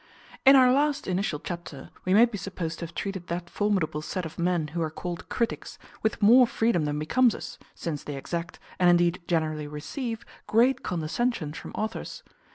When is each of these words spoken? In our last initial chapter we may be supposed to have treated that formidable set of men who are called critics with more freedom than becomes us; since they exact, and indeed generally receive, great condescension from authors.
In 0.47 0.55
our 0.55 0.71
last 0.73 1.05
initial 1.07 1.39
chapter 1.39 1.91
we 2.05 2.13
may 2.15 2.25
be 2.25 2.35
supposed 2.35 2.79
to 2.79 2.85
have 2.87 2.95
treated 2.95 3.27
that 3.27 3.51
formidable 3.51 4.01
set 4.01 4.25
of 4.25 4.39
men 4.39 4.69
who 4.69 4.81
are 4.81 4.89
called 4.89 5.29
critics 5.29 5.77
with 6.01 6.23
more 6.23 6.47
freedom 6.47 6.85
than 6.85 6.97
becomes 6.97 7.35
us; 7.35 7.59
since 7.75 8.03
they 8.03 8.15
exact, 8.15 8.57
and 8.79 8.89
indeed 8.89 9.21
generally 9.27 9.67
receive, 9.67 10.25
great 10.47 10.81
condescension 10.81 11.53
from 11.53 11.69
authors. 11.73 12.23